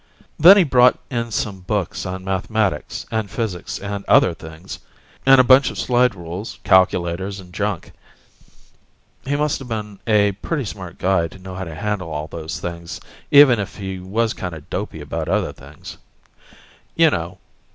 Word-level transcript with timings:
Then 0.39 0.57
he 0.57 0.63
brought 0.63 0.97
in 1.11 1.29
some 1.29 1.59
books 1.59 2.07
on 2.07 2.23
mathematics 2.23 3.05
and 3.11 3.29
physics 3.29 3.77
and 3.77 4.03
other 4.07 4.33
things, 4.33 4.79
and 5.27 5.39
a 5.39 5.43
bunch 5.43 5.69
of 5.69 5.77
slide 5.77 6.15
rules, 6.15 6.57
calculators, 6.63 7.39
and 7.39 7.53
junk. 7.53 7.91
He 9.27 9.35
musta 9.35 9.63
been 9.63 9.99
a 10.07 10.31
pretty 10.31 10.65
smart 10.65 10.97
guy 10.97 11.27
to 11.27 11.37
know 11.37 11.53
how 11.53 11.65
to 11.65 11.75
handle 11.75 12.09
all 12.09 12.25
those 12.25 12.59
things, 12.59 12.99
even 13.29 13.59
if 13.59 13.75
he 13.75 13.99
was 13.99 14.33
kinda 14.33 14.61
dopey 14.61 15.01
about 15.01 15.29
other 15.29 15.53
things. 15.53 15.99
You 16.95 17.11
know 17.11 17.37